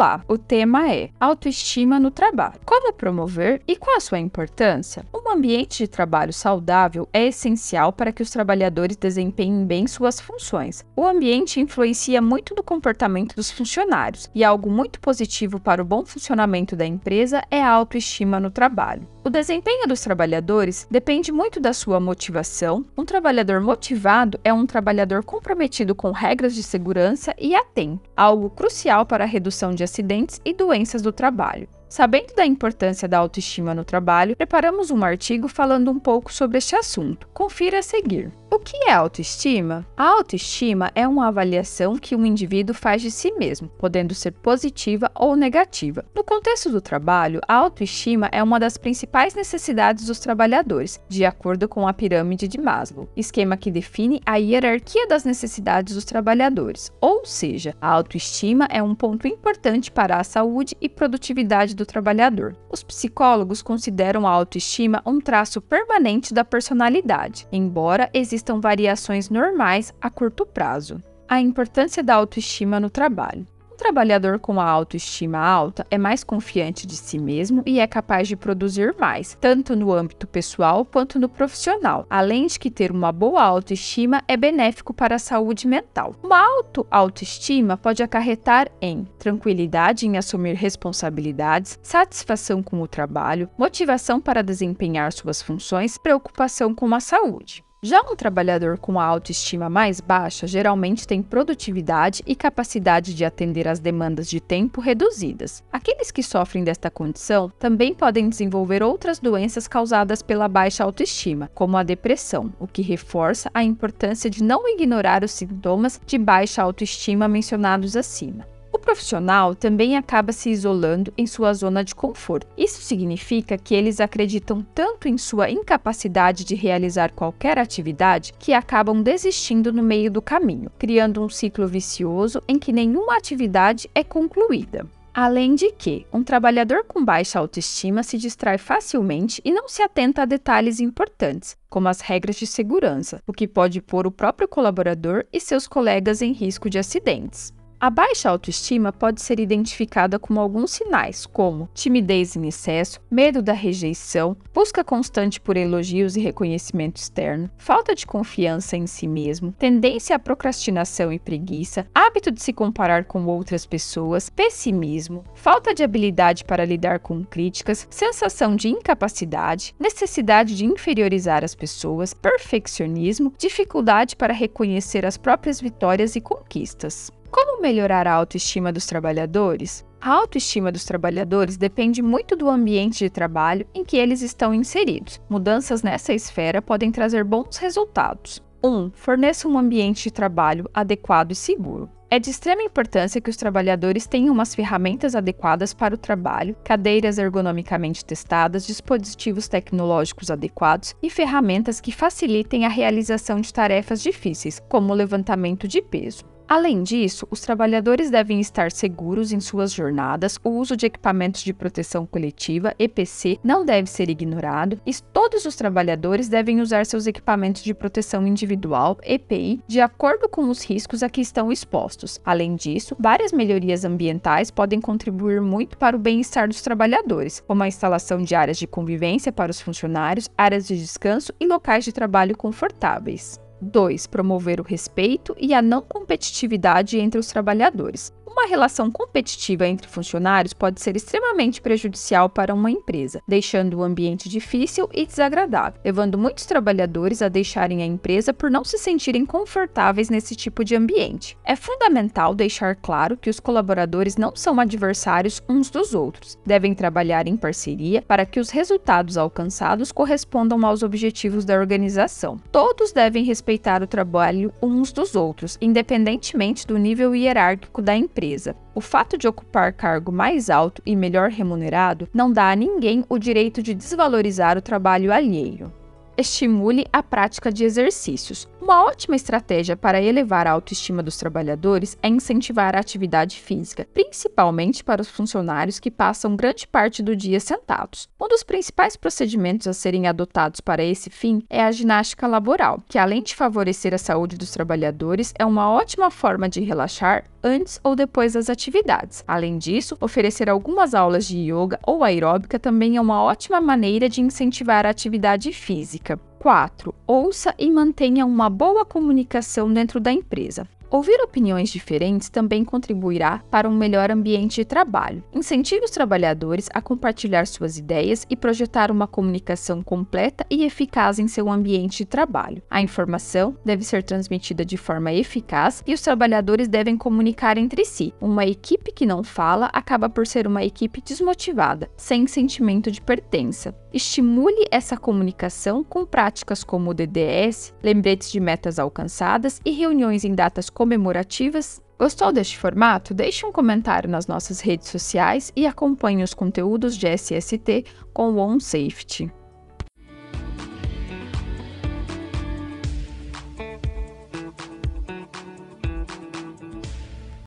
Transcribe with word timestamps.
Olá, 0.00 0.24
o 0.26 0.38
tema 0.38 0.90
é 0.90 1.10
autoestima 1.20 2.00
no 2.00 2.10
trabalho. 2.10 2.58
Como 2.64 2.90
promover 2.90 3.60
e 3.68 3.76
qual 3.76 3.98
a 3.98 4.00
sua 4.00 4.18
importância? 4.18 5.04
Um 5.30 5.34
ambiente 5.34 5.78
de 5.78 5.88
trabalho 5.88 6.32
saudável 6.32 7.08
é 7.12 7.28
essencial 7.28 7.92
para 7.92 8.10
que 8.10 8.20
os 8.20 8.30
trabalhadores 8.30 8.96
desempenhem 8.96 9.64
bem 9.64 9.86
suas 9.86 10.20
funções. 10.20 10.84
O 10.96 11.06
ambiente 11.06 11.60
influencia 11.60 12.20
muito 12.20 12.52
no 12.52 12.64
comportamento 12.64 13.36
dos 13.36 13.48
funcionários 13.48 14.28
e 14.34 14.42
algo 14.42 14.68
muito 14.68 14.98
positivo 14.98 15.60
para 15.60 15.80
o 15.80 15.84
bom 15.84 16.04
funcionamento 16.04 16.74
da 16.74 16.84
empresa 16.84 17.44
é 17.48 17.62
a 17.62 17.70
autoestima 17.70 18.40
no 18.40 18.50
trabalho. 18.50 19.06
O 19.22 19.30
desempenho 19.30 19.86
dos 19.86 20.00
trabalhadores 20.00 20.88
depende 20.90 21.30
muito 21.30 21.60
da 21.60 21.72
sua 21.72 22.00
motivação. 22.00 22.84
Um 22.98 23.04
trabalhador 23.04 23.60
motivado 23.60 24.36
é 24.42 24.52
um 24.52 24.66
trabalhador 24.66 25.22
comprometido 25.22 25.94
com 25.94 26.10
regras 26.10 26.56
de 26.56 26.62
segurança 26.64 27.32
e 27.38 27.54
atento, 27.54 28.00
algo 28.16 28.50
crucial 28.50 29.06
para 29.06 29.22
a 29.22 29.28
redução 29.28 29.70
de 29.70 29.84
acidentes 29.84 30.40
e 30.44 30.52
doenças 30.52 31.02
do 31.02 31.12
trabalho. 31.12 31.68
Sabendo 31.90 32.32
da 32.36 32.46
importância 32.46 33.08
da 33.08 33.18
autoestima 33.18 33.74
no 33.74 33.84
trabalho, 33.84 34.36
preparamos 34.36 34.92
um 34.92 35.02
artigo 35.02 35.48
falando 35.48 35.90
um 35.90 35.98
pouco 35.98 36.32
sobre 36.32 36.58
este 36.58 36.76
assunto. 36.76 37.26
Confira 37.34 37.80
a 37.80 37.82
seguir. 37.82 38.30
O 38.52 38.58
que 38.58 38.76
é 38.88 38.92
autoestima? 38.92 39.86
A 39.96 40.06
autoestima 40.06 40.90
é 40.96 41.06
uma 41.06 41.28
avaliação 41.28 41.96
que 41.96 42.16
um 42.16 42.26
indivíduo 42.26 42.74
faz 42.74 43.00
de 43.00 43.08
si 43.08 43.30
mesmo, 43.34 43.68
podendo 43.78 44.12
ser 44.12 44.32
positiva 44.32 45.08
ou 45.14 45.36
negativa. 45.36 46.04
No 46.12 46.24
contexto 46.24 46.68
do 46.68 46.80
trabalho, 46.80 47.40
a 47.46 47.54
autoestima 47.54 48.28
é 48.32 48.42
uma 48.42 48.58
das 48.58 48.76
principais 48.76 49.36
necessidades 49.36 50.04
dos 50.04 50.18
trabalhadores, 50.18 51.00
de 51.08 51.24
acordo 51.24 51.68
com 51.68 51.86
a 51.86 51.92
pirâmide 51.92 52.48
de 52.48 52.60
Maslow, 52.60 53.08
esquema 53.16 53.56
que 53.56 53.70
define 53.70 54.20
a 54.26 54.34
hierarquia 54.34 55.06
das 55.06 55.22
necessidades 55.22 55.94
dos 55.94 56.04
trabalhadores. 56.04 56.90
Ou 57.00 57.24
seja, 57.24 57.76
a 57.80 57.88
autoestima 57.88 58.66
é 58.68 58.82
um 58.82 58.96
ponto 58.96 59.28
importante 59.28 59.92
para 59.92 60.16
a 60.16 60.24
saúde 60.24 60.76
e 60.80 60.88
produtividade 60.88 61.76
do 61.76 61.86
trabalhador. 61.86 62.56
Os 62.68 62.82
psicólogos 62.82 63.62
consideram 63.62 64.26
a 64.26 64.30
autoestima 64.30 65.00
um 65.06 65.20
traço 65.20 65.60
permanente 65.60 66.34
da 66.34 66.44
personalidade, 66.44 67.46
embora 67.52 68.10
exista 68.12 68.39
existam 68.40 68.58
variações 68.58 69.28
normais 69.28 69.92
a 70.00 70.08
curto 70.08 70.46
prazo. 70.46 71.02
A 71.28 71.40
importância 71.40 72.02
da 72.02 72.14
autoestima 72.14 72.80
no 72.80 72.88
trabalho. 72.88 73.46
Um 73.70 73.76
trabalhador 73.76 74.38
com 74.38 74.60
a 74.60 74.64
autoestima 74.64 75.38
alta 75.38 75.86
é 75.90 75.96
mais 75.96 76.22
confiante 76.22 76.86
de 76.86 76.96
si 76.96 77.18
mesmo 77.18 77.62
e 77.64 77.80
é 77.80 77.86
capaz 77.86 78.28
de 78.28 78.36
produzir 78.36 78.94
mais, 78.98 79.36
tanto 79.40 79.74
no 79.74 79.92
âmbito 79.92 80.26
pessoal 80.26 80.84
quanto 80.84 81.18
no 81.18 81.28
profissional, 81.28 82.06
além 82.10 82.46
de 82.46 82.58
que 82.58 82.70
ter 82.70 82.90
uma 82.90 83.10
boa 83.10 83.42
autoestima 83.42 84.22
é 84.28 84.36
benéfico 84.36 84.92
para 84.92 85.16
a 85.16 85.18
saúde 85.18 85.66
mental. 85.66 86.14
Uma 86.22 86.38
alta 86.38 86.84
autoestima 86.90 87.76
pode 87.76 88.02
acarretar 88.02 88.70
em 88.82 89.04
tranquilidade 89.18 90.06
em 90.06 90.18
assumir 90.18 90.54
responsabilidades, 90.54 91.78
satisfação 91.82 92.62
com 92.62 92.82
o 92.82 92.88
trabalho, 92.88 93.48
motivação 93.56 94.20
para 94.20 94.42
desempenhar 94.42 95.12
suas 95.12 95.40
funções, 95.40 95.96
preocupação 95.96 96.74
com 96.74 96.94
a 96.94 97.00
saúde. 97.00 97.64
Já 97.82 98.02
um 98.02 98.14
trabalhador 98.14 98.76
com 98.76 99.00
a 99.00 99.04
autoestima 99.04 99.70
mais 99.70 100.02
baixa 100.02 100.46
geralmente 100.46 101.08
tem 101.08 101.22
produtividade 101.22 102.22
e 102.26 102.36
capacidade 102.36 103.14
de 103.14 103.24
atender 103.24 103.66
às 103.66 103.80
demandas 103.80 104.28
de 104.28 104.38
tempo 104.38 104.82
reduzidas. 104.82 105.64
Aqueles 105.72 106.10
que 106.10 106.22
sofrem 106.22 106.62
desta 106.62 106.90
condição 106.90 107.50
também 107.58 107.94
podem 107.94 108.28
desenvolver 108.28 108.82
outras 108.82 109.18
doenças 109.18 109.66
causadas 109.66 110.20
pela 110.20 110.46
baixa 110.46 110.84
autoestima, 110.84 111.50
como 111.54 111.78
a 111.78 111.82
depressão, 111.82 112.52
o 112.60 112.66
que 112.66 112.82
reforça 112.82 113.50
a 113.54 113.64
importância 113.64 114.28
de 114.28 114.42
não 114.42 114.68
ignorar 114.68 115.24
os 115.24 115.30
sintomas 115.30 115.98
de 116.04 116.18
baixa 116.18 116.62
autoestima 116.62 117.26
mencionados 117.28 117.96
acima 117.96 118.44
profissional 118.80 119.54
também 119.54 119.96
acaba 119.96 120.32
se 120.32 120.50
isolando 120.50 121.12
em 121.16 121.26
sua 121.26 121.52
zona 121.54 121.84
de 121.84 121.94
conforto. 121.94 122.46
Isso 122.56 122.82
significa 122.82 123.56
que 123.56 123.74
eles 123.74 124.00
acreditam 124.00 124.62
tanto 124.74 125.06
em 125.06 125.16
sua 125.16 125.50
incapacidade 125.50 126.44
de 126.44 126.54
realizar 126.54 127.12
qualquer 127.12 127.58
atividade 127.58 128.32
que 128.38 128.52
acabam 128.52 129.02
desistindo 129.02 129.72
no 129.72 129.82
meio 129.82 130.10
do 130.10 130.22
caminho, 130.22 130.70
criando 130.78 131.22
um 131.22 131.28
ciclo 131.28 131.68
vicioso 131.68 132.42
em 132.48 132.58
que 132.58 132.72
nenhuma 132.72 133.16
atividade 133.16 133.88
é 133.94 134.02
concluída. 134.02 134.86
Além 135.12 135.56
de 135.56 135.72
que, 135.72 136.06
um 136.12 136.22
trabalhador 136.22 136.84
com 136.84 137.04
baixa 137.04 137.38
autoestima 137.38 138.02
se 138.02 138.16
distrai 138.16 138.58
facilmente 138.58 139.42
e 139.44 139.50
não 139.50 139.68
se 139.68 139.82
atenta 139.82 140.22
a 140.22 140.24
detalhes 140.24 140.78
importantes, 140.78 141.56
como 141.68 141.88
as 141.88 142.00
regras 142.00 142.36
de 142.36 142.46
segurança, 142.46 143.20
o 143.26 143.32
que 143.32 143.48
pode 143.48 143.82
pôr 143.82 144.06
o 144.06 144.12
próprio 144.12 144.46
colaborador 144.46 145.24
e 145.32 145.40
seus 145.40 145.66
colegas 145.66 146.22
em 146.22 146.32
risco 146.32 146.70
de 146.70 146.78
acidentes. 146.78 147.52
A 147.82 147.88
baixa 147.88 148.28
autoestima 148.28 148.92
pode 148.92 149.22
ser 149.22 149.40
identificada 149.40 150.18
como 150.18 150.38
alguns 150.38 150.72
sinais, 150.72 151.24
como 151.24 151.66
timidez 151.72 152.36
em 152.36 152.46
excesso, 152.46 153.00
medo 153.10 153.40
da 153.40 153.54
rejeição, 153.54 154.36
busca 154.52 154.84
constante 154.84 155.40
por 155.40 155.56
elogios 155.56 156.14
e 156.14 156.20
reconhecimento 156.20 156.98
externo, 156.98 157.50
falta 157.56 157.94
de 157.94 158.06
confiança 158.06 158.76
em 158.76 158.86
si 158.86 159.08
mesmo, 159.08 159.52
tendência 159.52 160.14
à 160.14 160.18
procrastinação 160.18 161.10
e 161.10 161.18
preguiça, 161.18 161.86
hábito 161.94 162.30
de 162.30 162.42
se 162.42 162.52
comparar 162.52 163.06
com 163.06 163.24
outras 163.24 163.64
pessoas, 163.64 164.28
pessimismo, 164.28 165.24
falta 165.34 165.72
de 165.72 165.82
habilidade 165.82 166.44
para 166.44 166.66
lidar 166.66 166.98
com 166.98 167.24
críticas, 167.24 167.88
sensação 167.88 168.54
de 168.56 168.68
incapacidade, 168.68 169.74
necessidade 169.80 170.54
de 170.54 170.66
inferiorizar 170.66 171.42
as 171.42 171.54
pessoas, 171.54 172.12
perfeccionismo, 172.12 173.32
dificuldade 173.38 174.16
para 174.16 174.34
reconhecer 174.34 175.06
as 175.06 175.16
próprias 175.16 175.58
vitórias 175.58 176.14
e 176.14 176.20
conquistas. 176.20 177.10
Como 177.30 177.62
melhorar 177.62 178.08
a 178.08 178.12
autoestima 178.12 178.72
dos 178.72 178.86
trabalhadores? 178.86 179.84
A 180.00 180.10
autoestima 180.10 180.72
dos 180.72 180.84
trabalhadores 180.84 181.56
depende 181.56 182.02
muito 182.02 182.34
do 182.34 182.48
ambiente 182.48 183.04
de 183.04 183.10
trabalho 183.10 183.66
em 183.72 183.84
que 183.84 183.96
eles 183.96 184.20
estão 184.20 184.52
inseridos. 184.52 185.20
Mudanças 185.28 185.82
nessa 185.82 186.12
esfera 186.12 186.60
podem 186.60 186.90
trazer 186.90 187.22
bons 187.22 187.56
resultados. 187.58 188.42
1. 188.62 188.68
Um, 188.68 188.90
forneça 188.92 189.46
um 189.46 189.56
ambiente 189.56 190.04
de 190.04 190.10
trabalho 190.10 190.68
adequado 190.74 191.30
e 191.30 191.34
seguro. 191.34 191.88
É 192.10 192.18
de 192.18 192.28
extrema 192.28 192.62
importância 192.62 193.20
que 193.20 193.30
os 193.30 193.36
trabalhadores 193.36 194.04
tenham 194.04 194.34
umas 194.34 194.52
ferramentas 194.52 195.14
adequadas 195.14 195.72
para 195.72 195.94
o 195.94 195.98
trabalho, 195.98 196.56
cadeiras 196.64 197.18
ergonomicamente 197.18 198.04
testadas, 198.04 198.66
dispositivos 198.66 199.46
tecnológicos 199.46 200.28
adequados 200.28 200.96
e 201.00 201.08
ferramentas 201.08 201.80
que 201.80 201.92
facilitem 201.92 202.66
a 202.66 202.68
realização 202.68 203.40
de 203.40 203.54
tarefas 203.54 204.02
difíceis, 204.02 204.60
como 204.68 204.92
o 204.92 204.96
levantamento 204.96 205.68
de 205.68 205.80
peso. 205.80 206.24
Além 206.50 206.82
disso, 206.82 207.28
os 207.30 207.40
trabalhadores 207.40 208.10
devem 208.10 208.40
estar 208.40 208.72
seguros 208.72 209.30
em 209.30 209.38
suas 209.38 209.72
jornadas, 209.72 210.36
o 210.42 210.48
uso 210.50 210.76
de 210.76 210.84
equipamentos 210.84 211.44
de 211.44 211.54
proteção 211.54 212.04
coletiva, 212.04 212.74
EPC, 212.76 213.38
não 213.44 213.64
deve 213.64 213.88
ser 213.88 214.10
ignorado, 214.10 214.76
e 214.84 214.92
todos 215.12 215.44
os 215.44 215.54
trabalhadores 215.54 216.28
devem 216.28 216.60
usar 216.60 216.84
seus 216.86 217.06
equipamentos 217.06 217.62
de 217.62 217.72
proteção 217.72 218.26
individual, 218.26 218.98
EPI, 219.04 219.60
de 219.68 219.80
acordo 219.80 220.28
com 220.28 220.50
os 220.50 220.64
riscos 220.64 221.04
a 221.04 221.08
que 221.08 221.20
estão 221.20 221.52
expostos. 221.52 222.18
Além 222.24 222.56
disso, 222.56 222.96
várias 222.98 223.30
melhorias 223.30 223.84
ambientais 223.84 224.50
podem 224.50 224.80
contribuir 224.80 225.40
muito 225.40 225.78
para 225.78 225.94
o 225.94 226.00
bem-estar 226.00 226.48
dos 226.48 226.62
trabalhadores, 226.62 227.38
como 227.46 227.62
a 227.62 227.68
instalação 227.68 228.24
de 228.24 228.34
áreas 228.34 228.58
de 228.58 228.66
convivência 228.66 229.30
para 229.30 229.52
os 229.52 229.60
funcionários, 229.60 230.28
áreas 230.36 230.66
de 230.66 230.76
descanso 230.76 231.32
e 231.38 231.46
locais 231.46 231.84
de 231.84 231.92
trabalho 231.92 232.36
confortáveis. 232.36 233.38
2. 233.60 234.06
Promover 234.06 234.60
o 234.60 234.64
respeito 234.64 235.34
e 235.38 235.52
a 235.54 235.60
não 235.60 235.82
competitividade 235.82 236.98
entre 236.98 237.18
os 237.18 237.26
trabalhadores. 237.26 238.12
Uma 238.40 238.48
relação 238.48 238.90
competitiva 238.90 239.68
entre 239.68 239.86
funcionários 239.86 240.54
pode 240.54 240.80
ser 240.80 240.96
extremamente 240.96 241.60
prejudicial 241.60 242.26
para 242.26 242.54
uma 242.54 242.70
empresa, 242.70 243.20
deixando 243.28 243.74
o 243.74 243.82
ambiente 243.82 244.30
difícil 244.30 244.88
e 244.94 245.04
desagradável, 245.04 245.78
levando 245.84 246.16
muitos 246.16 246.46
trabalhadores 246.46 247.20
a 247.20 247.28
deixarem 247.28 247.82
a 247.82 247.84
empresa 247.84 248.32
por 248.32 248.50
não 248.50 248.64
se 248.64 248.78
sentirem 248.78 249.26
confortáveis 249.26 250.08
nesse 250.08 250.34
tipo 250.34 250.64
de 250.64 250.74
ambiente. 250.74 251.36
É 251.44 251.54
fundamental 251.54 252.34
deixar 252.34 252.76
claro 252.76 253.14
que 253.14 253.28
os 253.28 253.38
colaboradores 253.38 254.16
não 254.16 254.34
são 254.34 254.58
adversários 254.58 255.42
uns 255.46 255.68
dos 255.68 255.92
outros, 255.92 256.38
devem 256.44 256.74
trabalhar 256.74 257.28
em 257.28 257.36
parceria 257.36 258.00
para 258.00 258.24
que 258.24 258.40
os 258.40 258.48
resultados 258.48 259.18
alcançados 259.18 259.92
correspondam 259.92 260.64
aos 260.64 260.82
objetivos 260.82 261.44
da 261.44 261.58
organização. 261.58 262.40
Todos 262.50 262.90
devem 262.90 263.22
respeitar 263.22 263.82
o 263.82 263.86
trabalho 263.86 264.50
uns 264.62 264.92
dos 264.92 265.14
outros, 265.14 265.58
independentemente 265.60 266.66
do 266.66 266.78
nível 266.78 267.14
hierárquico 267.14 267.82
da 267.82 267.94
empresa 267.94 268.29
empresa. 268.30 268.56
O 268.74 268.80
fato 268.80 269.18
de 269.18 269.26
ocupar 269.26 269.72
cargo 269.72 270.12
mais 270.12 270.48
alto 270.48 270.80
e 270.86 270.94
melhor 270.94 271.30
remunerado 271.30 272.08
não 272.14 272.32
dá 272.32 272.50
a 272.50 272.56
ninguém 272.56 273.04
o 273.08 273.18
direito 273.18 273.62
de 273.62 273.74
desvalorizar 273.74 274.56
o 274.56 274.62
trabalho 274.62 275.12
alheio. 275.12 275.72
Estimule 276.16 276.86
a 276.92 277.02
prática 277.02 277.50
de 277.50 277.64
exercícios. 277.64 278.48
Uma 278.70 278.84
ótima 278.84 279.16
estratégia 279.16 279.76
para 279.76 280.00
elevar 280.00 280.46
a 280.46 280.52
autoestima 280.52 281.02
dos 281.02 281.16
trabalhadores 281.16 281.98
é 282.00 282.06
incentivar 282.06 282.76
a 282.76 282.78
atividade 282.78 283.40
física, 283.40 283.84
principalmente 283.92 284.84
para 284.84 285.02
os 285.02 285.10
funcionários 285.10 285.80
que 285.80 285.90
passam 285.90 286.36
grande 286.36 286.68
parte 286.68 287.02
do 287.02 287.16
dia 287.16 287.40
sentados. 287.40 288.08
Um 288.22 288.28
dos 288.28 288.44
principais 288.44 288.94
procedimentos 288.94 289.66
a 289.66 289.72
serem 289.72 290.06
adotados 290.06 290.60
para 290.60 290.84
esse 290.84 291.10
fim 291.10 291.42
é 291.50 291.64
a 291.64 291.72
ginástica 291.72 292.28
laboral, 292.28 292.80
que 292.88 292.96
além 292.96 293.24
de 293.24 293.34
favorecer 293.34 293.92
a 293.92 293.98
saúde 293.98 294.38
dos 294.38 294.52
trabalhadores, 294.52 295.34
é 295.36 295.44
uma 295.44 295.68
ótima 295.68 296.08
forma 296.08 296.48
de 296.48 296.60
relaxar 296.60 297.24
antes 297.42 297.80
ou 297.82 297.96
depois 297.96 298.34
das 298.34 298.48
atividades. 298.48 299.24
Além 299.26 299.58
disso, 299.58 299.96
oferecer 300.00 300.48
algumas 300.48 300.94
aulas 300.94 301.26
de 301.26 301.38
yoga 301.38 301.80
ou 301.84 302.04
aeróbica 302.04 302.56
também 302.56 302.96
é 302.96 303.00
uma 303.00 303.20
ótima 303.20 303.60
maneira 303.60 304.08
de 304.08 304.20
incentivar 304.20 304.86
a 304.86 304.90
atividade 304.90 305.52
física. 305.52 306.20
4. 306.40 306.94
Ouça 307.06 307.54
e 307.58 307.70
mantenha 307.70 308.24
uma 308.24 308.48
boa 308.48 308.82
comunicação 308.82 309.70
dentro 309.70 310.00
da 310.00 310.10
empresa. 310.10 310.66
Ouvir 310.90 311.20
opiniões 311.22 311.70
diferentes 311.70 312.28
também 312.28 312.64
contribuirá 312.64 313.44
para 313.48 313.68
um 313.68 313.76
melhor 313.76 314.10
ambiente 314.10 314.56
de 314.56 314.64
trabalho. 314.64 315.22
Incentive 315.32 315.84
os 315.84 315.90
trabalhadores 315.90 316.68
a 316.74 316.82
compartilhar 316.82 317.46
suas 317.46 317.78
ideias 317.78 318.26
e 318.28 318.34
projetar 318.34 318.90
uma 318.90 319.06
comunicação 319.06 319.82
completa 319.84 320.44
e 320.50 320.64
eficaz 320.64 321.20
em 321.20 321.28
seu 321.28 321.48
ambiente 321.48 321.98
de 321.98 322.06
trabalho. 322.06 322.60
A 322.68 322.82
informação 322.82 323.56
deve 323.64 323.84
ser 323.84 324.02
transmitida 324.02 324.64
de 324.64 324.76
forma 324.76 325.12
eficaz 325.12 325.80
e 325.86 325.94
os 325.94 326.00
trabalhadores 326.00 326.66
devem 326.66 326.96
comunicar 326.96 327.56
entre 327.56 327.84
si. 327.84 328.12
Uma 328.20 328.44
equipe 328.44 328.90
que 328.90 329.06
não 329.06 329.22
fala 329.22 329.66
acaba 329.66 330.08
por 330.08 330.26
ser 330.26 330.44
uma 330.44 330.64
equipe 330.64 331.00
desmotivada, 331.00 331.88
sem 331.96 332.26
sentimento 332.26 332.90
de 332.90 333.00
pertença. 333.00 333.72
Estimule 333.92 334.66
essa 334.70 334.96
comunicação 334.96 335.82
com 335.82 336.06
práticas 336.06 336.62
como 336.62 336.90
o 336.90 336.94
DDS, 336.94 337.74
lembretes 337.82 338.30
de 338.30 338.38
metas 338.38 338.78
alcançadas 338.78 339.60
e 339.64 339.72
reuniões 339.72 340.24
em 340.24 340.32
datas 340.32 340.70
comemorativas. 340.70 341.82
Gostou 341.98 342.32
deste 342.32 342.56
formato? 342.56 343.12
Deixe 343.12 343.44
um 343.44 343.52
comentário 343.52 344.08
nas 344.08 344.26
nossas 344.26 344.60
redes 344.60 344.88
sociais 344.88 345.52
e 345.56 345.66
acompanhe 345.66 346.22
os 346.22 346.32
conteúdos 346.32 346.96
de 346.96 347.08
SST 347.08 347.84
com 348.14 348.32
o 348.32 348.38
OnSafety. 348.38 349.30